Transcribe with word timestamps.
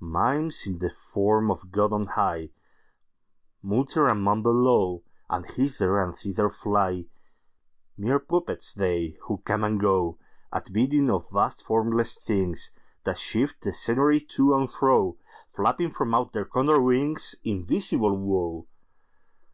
Mimes, 0.00 0.66
in 0.66 0.78
the 0.78 0.88
form 0.88 1.50
of 1.50 1.70
God 1.70 1.92
on 1.92 2.06
high, 2.06 2.48
Mutter 3.62 4.08
and 4.08 4.22
mumble 4.22 4.54
low, 4.54 5.02
And 5.28 5.44
hither 5.44 6.02
and 6.02 6.16
thither 6.16 6.48
fly—Mere 6.48 8.18
puppets 8.20 8.72
they, 8.72 9.18
who 9.24 9.42
come 9.44 9.62
and 9.64 9.78
goAt 9.78 10.16
bidding 10.72 11.10
of 11.10 11.28
vast 11.30 11.62
formless 11.62 12.18
thingsThat 12.18 13.18
shift 13.18 13.60
the 13.64 13.74
scenery 13.74 14.20
to 14.20 14.54
and 14.54 14.70
fro, 14.72 15.18
Flapping 15.52 15.90
from 15.92 16.14
out 16.14 16.32
their 16.32 16.46
Condor 16.46 16.78
wingsInvisible 16.78 18.16
Woe! 18.16 18.66